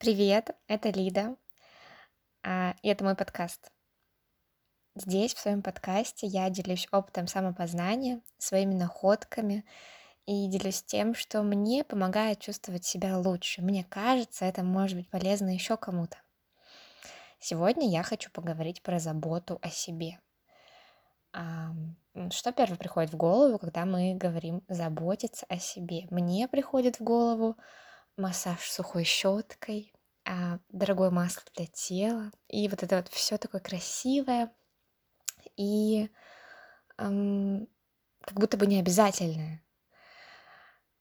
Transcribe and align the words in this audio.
Привет, 0.00 0.56
это 0.66 0.88
Лида, 0.88 1.36
а, 2.42 2.74
и 2.80 2.88
это 2.88 3.04
мой 3.04 3.14
подкаст. 3.14 3.70
Здесь, 4.94 5.34
в 5.34 5.38
своем 5.38 5.60
подкасте, 5.60 6.26
я 6.26 6.48
делюсь 6.48 6.88
опытом 6.90 7.26
самопознания, 7.26 8.22
своими 8.38 8.72
находками 8.72 9.62
и 10.24 10.46
делюсь 10.46 10.82
тем, 10.82 11.14
что 11.14 11.42
мне 11.42 11.84
помогает 11.84 12.40
чувствовать 12.40 12.86
себя 12.86 13.18
лучше. 13.18 13.60
Мне 13.60 13.84
кажется, 13.84 14.46
это 14.46 14.62
может 14.62 14.96
быть 14.96 15.10
полезно 15.10 15.52
еще 15.52 15.76
кому-то. 15.76 16.16
Сегодня 17.38 17.86
я 17.86 18.02
хочу 18.02 18.30
поговорить 18.30 18.82
про 18.82 18.98
заботу 19.00 19.58
о 19.60 19.68
себе. 19.68 20.18
Что 22.30 22.52
первое 22.52 22.78
приходит 22.78 23.12
в 23.12 23.18
голову, 23.18 23.58
когда 23.58 23.84
мы 23.84 24.14
говорим 24.14 24.62
заботиться 24.66 25.44
о 25.50 25.58
себе? 25.58 26.06
Мне 26.08 26.48
приходит 26.48 27.00
в 27.00 27.04
голову 27.04 27.58
массаж 28.20 28.70
сухой 28.70 29.04
щеткой, 29.04 29.92
а, 30.24 30.58
дорогое 30.68 31.10
масло 31.10 31.42
для 31.56 31.66
тела, 31.66 32.30
и 32.48 32.68
вот 32.68 32.82
это 32.82 32.96
вот 32.96 33.08
все 33.08 33.38
такое 33.38 33.60
красивое 33.60 34.52
и 35.56 36.10
эм, 36.98 37.68
как 38.20 38.38
будто 38.38 38.56
бы 38.56 38.66
не 38.66 38.78
обязательное. 38.78 39.62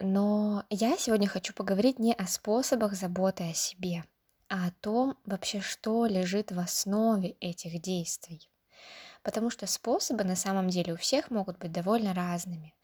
Но 0.00 0.64
я 0.70 0.96
сегодня 0.96 1.28
хочу 1.28 1.52
поговорить 1.52 1.98
не 1.98 2.14
о 2.14 2.26
способах 2.26 2.94
заботы 2.94 3.50
о 3.50 3.54
себе, 3.54 4.04
а 4.48 4.68
о 4.68 4.70
том 4.80 5.18
вообще, 5.26 5.60
что 5.60 6.06
лежит 6.06 6.52
в 6.52 6.58
основе 6.58 7.30
этих 7.40 7.80
действий. 7.82 8.50
Потому 9.22 9.50
что 9.50 9.66
способы 9.66 10.24
на 10.24 10.36
самом 10.36 10.68
деле 10.70 10.94
у 10.94 10.96
всех 10.96 11.30
могут 11.30 11.58
быть 11.58 11.72
довольно 11.72 12.14
разными. 12.14 12.74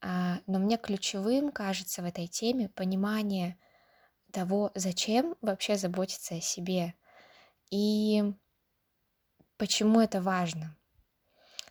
А, 0.00 0.40
но 0.46 0.58
мне 0.58 0.76
ключевым 0.76 1.50
кажется 1.50 2.02
в 2.02 2.04
этой 2.04 2.26
теме 2.26 2.68
понимание 2.68 3.58
того, 4.32 4.70
зачем 4.74 5.36
вообще 5.40 5.76
заботиться 5.76 6.34
о 6.34 6.40
себе 6.40 6.94
и 7.70 8.34
почему 9.56 10.00
это 10.00 10.20
важно. 10.20 10.76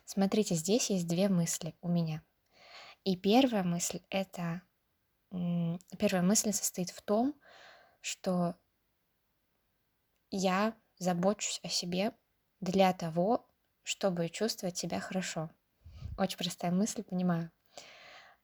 Смотрите, 0.04 0.54
здесь 0.54 0.90
есть 0.90 1.06
две 1.06 1.28
мысли 1.28 1.74
у 1.80 1.88
меня. 1.88 2.22
И 3.04 3.16
первая 3.16 3.62
мысль 3.62 4.00
это 4.10 4.62
первая 5.98 6.22
мысль 6.22 6.52
состоит 6.52 6.90
в 6.90 7.02
том, 7.02 7.34
что 8.00 8.54
я 10.30 10.74
забочусь 10.98 11.60
о 11.62 11.68
себе 11.68 12.12
для 12.60 12.92
того, 12.92 13.48
чтобы 13.82 14.28
чувствовать 14.28 14.76
себя 14.76 15.00
хорошо. 15.00 15.50
Очень 16.18 16.38
простая 16.38 16.70
мысль, 16.70 17.02
понимаю. 17.02 17.50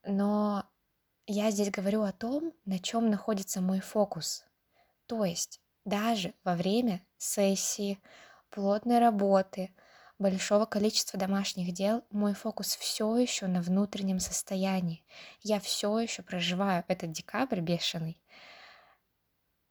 Но 0.05 0.65
я 1.27 1.51
здесь 1.51 1.71
говорю 1.71 2.03
о 2.03 2.13
том, 2.13 2.53
на 2.65 2.79
чем 2.79 3.11
находится 3.11 3.61
мой 3.61 3.81
фокус. 3.81 4.45
То 5.07 5.25
есть 5.25 5.61
даже 5.85 6.35
во 6.45 6.55
время 6.55 7.05
сессии, 7.19 8.01
плотной 8.51 8.99
работы, 8.99 9.75
большого 10.19 10.67
количества 10.67 11.19
домашних 11.19 11.73
дел, 11.73 12.05
мой 12.11 12.35
фокус 12.35 12.77
все 12.77 13.17
еще 13.17 13.47
на 13.47 13.61
внутреннем 13.61 14.21
состоянии. 14.21 15.05
Я 15.43 15.61
все 15.61 15.99
еще 15.99 16.23
проживаю 16.23 16.85
этот 16.89 17.13
декабрь 17.13 17.61
бешеный. 17.61 18.21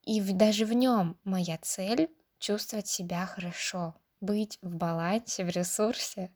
И 0.04 0.20
даже 0.22 0.66
в 0.66 0.74
нем 0.74 1.18
моя 1.24 1.58
цель 1.62 2.10
чувствовать 2.40 2.88
себя 2.88 3.26
хорошо, 3.26 3.96
быть 4.20 4.58
в 4.62 4.76
балансе, 4.76 5.44
в 5.46 5.50
ресурсе, 5.50 6.32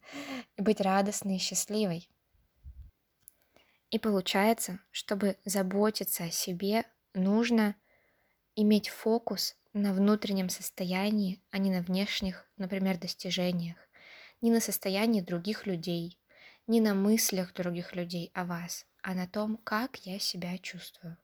быть 0.58 0.82
радостной 0.82 1.38
и 1.38 1.40
счастливой. 1.40 2.10
И 3.90 4.00
получается, 4.00 4.80
чтобы 4.92 5.38
заботиться 5.46 6.26
о 6.26 6.32
себе, 6.32 6.86
нужно 7.14 7.76
иметь 8.56 8.90
фокус 8.90 9.56
на 9.74 9.94
внутреннем 9.94 10.50
состоянии, 10.50 11.44
а 11.52 11.58
не 11.58 11.72
на 11.72 11.82
внешних, 11.82 12.50
например, 12.58 12.98
достижениях, 12.98 13.78
не 14.42 14.52
на 14.52 14.60
состоянии 14.60 15.22
других 15.22 15.66
людей, 15.66 16.20
не 16.68 16.82
на 16.82 16.94
мыслях 16.94 17.54
других 17.54 17.96
людей 17.96 18.32
о 18.34 18.46
вас, 18.46 18.86
а 19.02 19.14
на 19.14 19.28
том, 19.28 19.58
как 19.58 19.98
я 20.06 20.20
себя 20.20 20.58
чувствую. 20.58 21.18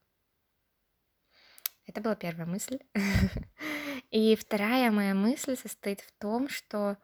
Это 1.86 2.00
была 2.00 2.14
первая 2.14 2.46
мысль. 2.46 2.78
И 4.10 4.36
вторая 4.36 4.90
моя 4.90 5.14
мысль 5.14 5.56
состоит 5.56 6.00
в 6.00 6.12
том, 6.18 6.48
что 6.48 6.98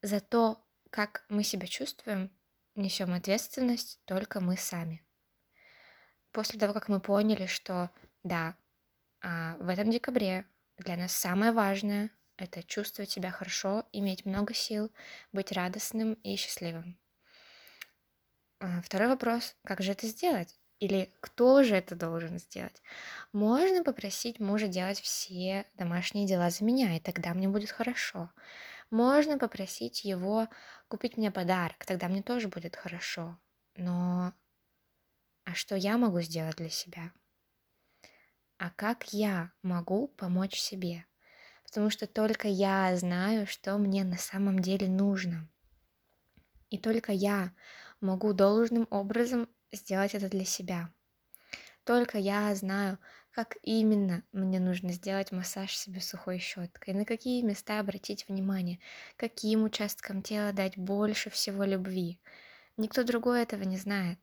за 0.00 0.20
то, 0.20 0.64
как 0.90 1.24
мы 1.28 1.44
себя 1.44 1.66
чувствуем, 1.66 2.30
несем 2.74 3.12
ответственность 3.12 4.00
только 4.04 4.40
мы 4.40 4.56
сами. 4.56 5.04
После 6.30 6.58
того, 6.58 6.72
как 6.72 6.88
мы 6.88 7.00
поняли, 7.00 7.46
что 7.46 7.90
да, 8.22 8.56
а, 9.20 9.56
в 9.58 9.68
этом 9.68 9.90
декабре 9.90 10.46
для 10.78 10.96
нас 10.96 11.12
самое 11.12 11.52
важное— 11.52 12.10
это 12.36 12.62
чувствовать 12.62 13.10
себя 13.10 13.30
хорошо, 13.30 13.86
иметь 13.92 14.24
много 14.24 14.54
сил, 14.54 14.90
быть 15.32 15.52
радостным 15.52 16.14
и 16.14 16.36
счастливым. 16.36 16.98
А, 18.60 18.80
второй 18.82 19.08
вопрос— 19.08 19.56
как 19.64 19.82
же 19.82 19.92
это 19.92 20.06
сделать? 20.06 20.58
Или 20.82 21.14
кто 21.20 21.62
же 21.62 21.76
это 21.76 21.94
должен 21.94 22.40
сделать? 22.40 22.82
Можно 23.32 23.84
попросить 23.84 24.40
мужа 24.40 24.66
делать 24.66 25.00
все 25.00 25.64
домашние 25.74 26.26
дела 26.26 26.50
за 26.50 26.64
меня, 26.64 26.96
и 26.96 26.98
тогда 26.98 27.34
мне 27.34 27.48
будет 27.48 27.70
хорошо. 27.70 28.32
Можно 28.90 29.38
попросить 29.38 30.04
его 30.04 30.48
купить 30.88 31.16
мне 31.16 31.30
подарок, 31.30 31.86
тогда 31.86 32.08
мне 32.08 32.20
тоже 32.20 32.48
будет 32.48 32.74
хорошо. 32.74 33.38
Но 33.76 34.32
а 35.44 35.54
что 35.54 35.76
я 35.76 35.98
могу 35.98 36.20
сделать 36.20 36.56
для 36.56 36.68
себя? 36.68 37.12
А 38.58 38.70
как 38.70 39.12
я 39.12 39.52
могу 39.62 40.08
помочь 40.08 40.58
себе? 40.58 41.06
Потому 41.62 41.90
что 41.90 42.08
только 42.08 42.48
я 42.48 42.96
знаю, 42.96 43.46
что 43.46 43.78
мне 43.78 44.02
на 44.02 44.16
самом 44.16 44.58
деле 44.58 44.88
нужно. 44.88 45.48
И 46.70 46.78
только 46.78 47.12
я 47.12 47.52
могу 48.00 48.32
должным 48.32 48.88
образом 48.90 49.48
сделать 49.72 50.14
это 50.14 50.28
для 50.28 50.44
себя. 50.44 50.92
Только 51.84 52.18
я 52.18 52.54
знаю, 52.54 52.98
как 53.32 53.56
именно 53.62 54.22
мне 54.32 54.60
нужно 54.60 54.92
сделать 54.92 55.32
массаж 55.32 55.74
себе 55.76 56.00
сухой 56.00 56.38
щеткой, 56.38 56.94
на 56.94 57.04
какие 57.04 57.42
места 57.42 57.80
обратить 57.80 58.28
внимание, 58.28 58.78
каким 59.16 59.64
участкам 59.64 60.22
тела 60.22 60.52
дать 60.52 60.76
больше 60.76 61.30
всего 61.30 61.64
любви. 61.64 62.20
Никто 62.76 63.04
другой 63.04 63.42
этого 63.42 63.62
не 63.62 63.78
знает. 63.78 64.18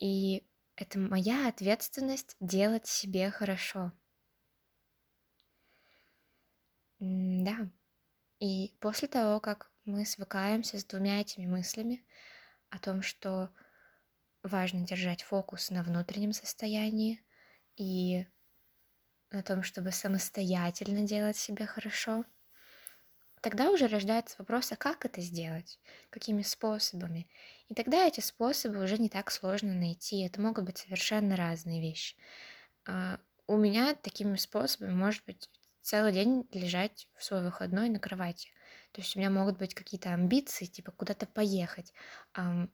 И 0.00 0.44
это 0.76 0.98
моя 0.98 1.48
ответственность 1.48 2.36
делать 2.40 2.86
себе 2.86 3.30
хорошо. 3.30 3.92
Да. 7.00 7.70
И 8.40 8.74
после 8.80 9.08
того, 9.08 9.40
как 9.40 9.70
мы 9.84 10.04
свыкаемся 10.04 10.78
с 10.78 10.84
двумя 10.84 11.20
этими 11.20 11.46
мыслями 11.46 12.04
о 12.70 12.78
том, 12.78 13.02
что 13.02 13.50
важно 14.42 14.86
держать 14.86 15.22
фокус 15.22 15.70
на 15.70 15.82
внутреннем 15.82 16.32
состоянии 16.32 17.24
и 17.76 18.26
на 19.30 19.42
том, 19.42 19.62
чтобы 19.62 19.90
самостоятельно 19.90 21.00
делать 21.06 21.36
себе 21.38 21.64
хорошо, 21.66 22.24
тогда 23.40 23.70
уже 23.70 23.86
рождается 23.86 24.36
вопрос, 24.38 24.72
а 24.72 24.76
как 24.76 25.04
это 25.04 25.20
сделать, 25.20 25.78
какими 26.10 26.42
способами. 26.42 27.28
И 27.68 27.74
тогда 27.74 28.06
эти 28.06 28.20
способы 28.20 28.82
уже 28.82 28.98
не 28.98 29.08
так 29.08 29.30
сложно 29.30 29.74
найти, 29.74 30.20
это 30.22 30.40
могут 30.40 30.64
быть 30.64 30.78
совершенно 30.78 31.36
разные 31.36 31.80
вещи. 31.80 32.16
А, 32.86 33.20
у 33.46 33.56
меня 33.56 33.94
такими 33.94 34.36
способами 34.36 34.92
может 34.94 35.24
быть 35.26 35.50
целый 35.82 36.12
день 36.12 36.48
лежать 36.52 37.08
в 37.16 37.24
свой 37.24 37.42
выходной 37.42 37.88
на 37.88 38.00
кровати. 38.00 38.50
То 38.98 39.02
есть 39.02 39.14
у 39.14 39.20
меня 39.20 39.30
могут 39.30 39.58
быть 39.58 39.76
какие-то 39.76 40.12
амбиции, 40.12 40.64
типа 40.64 40.90
куда-то 40.90 41.24
поехать, 41.26 41.94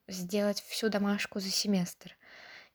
сделать 0.09 0.63
всю 0.63 0.89
домашку 0.89 1.39
за 1.39 1.51
семестр, 1.51 2.17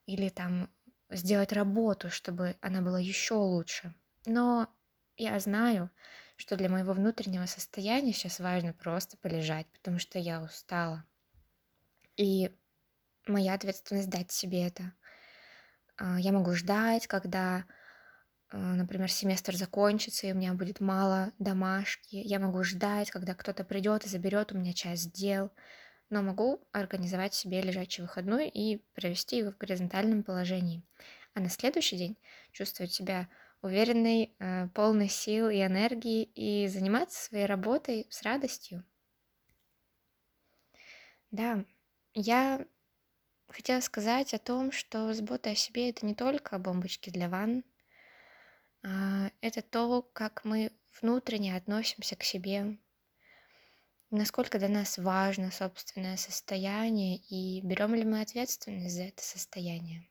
или 0.05 0.29
там 0.29 0.69
сделать 1.09 1.51
работу, 1.51 2.11
чтобы 2.11 2.57
она 2.61 2.81
была 2.81 2.99
еще 2.99 3.33
лучше. 3.33 3.95
Но 4.27 4.71
я 5.18 5.39
знаю, 5.39 5.89
что 6.35 6.57
для 6.57 6.69
моего 6.69 6.94
внутреннего 6.94 7.47
состояния 7.47 8.13
сейчас 8.13 8.39
важно 8.39 8.71
просто 8.71 9.18
полежать, 9.18 9.65
потому 9.71 9.97
что 9.97 10.19
я 10.19 10.44
устала. 10.44 11.03
И 12.18 12.56
моя 13.25 13.56
ответственность 13.56 14.12
дать 14.12 14.31
себе 14.31 14.68
это. 14.68 14.94
А, 15.97 16.19
я 16.19 16.33
могу 16.33 16.53
ждать, 16.53 17.07
когда, 17.07 17.65
например, 18.57 19.12
семестр 19.12 19.56
закончится, 19.56 20.28
и 20.28 20.31
у 20.31 20.36
меня 20.36 20.54
будет 20.54 20.80
мало 20.80 21.31
домашки. 21.40 22.16
Я 22.16 22.40
могу 22.40 22.63
ждать, 22.63 23.12
когда 23.12 23.36
кто-то 23.36 23.63
придет 23.63 24.06
и 24.06 24.10
заберет 24.10 24.51
у 24.51 24.57
меня 24.57 24.74
часть 24.74 25.12
дел. 25.13 25.51
Но 26.10 26.24
могу 26.24 26.68
организовать 26.72 27.36
себе 27.36 27.62
лежачий 27.62 28.01
выходной 28.01 28.50
и 28.50 28.84
провести 28.96 29.38
его 29.38 29.51
в 29.51 29.57
горизонтальном 29.57 30.24
положении. 30.24 30.84
А 31.36 31.40
на 31.40 31.50
следующий 31.50 31.98
день 31.98 32.18
чувствовать 32.51 32.92
себя 32.92 33.30
уверенной, 33.62 34.36
э, 34.40 34.68
полной 34.69 35.10
сил 35.10 35.50
и 35.50 35.57
энергии 35.57 36.24
и 36.24 36.68
заниматься 36.68 37.24
своей 37.24 37.46
работой 37.46 38.07
с 38.10 38.24
радостью. 38.24 38.84
Да, 41.31 41.63
я 42.16 42.66
хотела 43.48 43.81
сказать 43.81 44.34
о 44.34 44.40
том, 44.40 44.72
что 44.72 45.13
забота 45.13 45.51
о 45.51 45.56
себе 45.56 45.90
это 45.90 46.06
не 46.06 46.16
только 46.16 46.57
бомбочки 46.57 47.10
для 47.10 47.30
ванн, 47.30 47.60
а, 47.60 47.78
это 48.81 49.61
то, 49.61 50.01
как 50.13 50.45
мы 50.45 50.71
внутренне 51.01 51.55
относимся 51.55 52.15
к 52.15 52.23
себе, 52.23 52.77
насколько 54.11 54.57
для 54.57 54.69
нас 54.69 54.97
важно 54.97 55.51
собственное 55.51 56.17
состояние 56.17 57.17
и 57.17 57.61
берем 57.61 57.93
ли 57.93 58.03
мы 58.03 58.21
ответственность 58.21 58.95
за 58.95 59.03
это 59.03 59.23
состояние. 59.23 60.07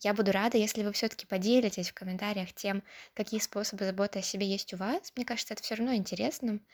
Я 0.00 0.12
буду 0.12 0.30
рада, 0.30 0.58
если 0.58 0.82
вы 0.82 0.92
все-таки 0.92 1.26
поделитесь 1.26 1.90
в 1.90 1.94
комментариях 1.94 2.52
тем, 2.52 2.82
какие 3.14 3.40
способы 3.40 3.84
заботы 3.86 4.18
о 4.18 4.22
себе 4.22 4.46
есть 4.46 4.74
у 4.74 4.76
вас. 4.76 5.12
Мне 5.16 5.24
кажется, 5.24 5.54
это 5.54 5.62
все 5.62 5.74
равно 5.76 5.94
интересным. 5.94 6.66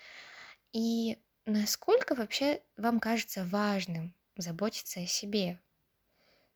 И 0.72 1.18
насколько 1.46 2.14
вообще 2.14 2.62
вам 2.76 2.98
кажется 2.98 3.44
важным 3.44 4.14
заботиться 4.36 5.00
о 5.00 5.06
себе. 5.06 5.60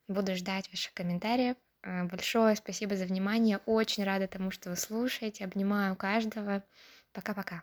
Буду 0.08 0.34
ждать 0.34 0.68
ваших 0.70 0.92
комментариев. 0.94 1.56
А, 1.86 2.04
большое 2.04 2.56
спасибо 2.56 2.96
за 2.96 3.04
внимание. 3.06 3.60
Очень 3.64 4.04
рада 4.04 4.26
тому, 4.26 4.50
что 4.50 4.70
вы 4.70 4.76
слушаете. 4.76 5.44
Обнимаю 5.44 5.94
каждого. 5.96 6.64
Пока-пока. 7.12 7.62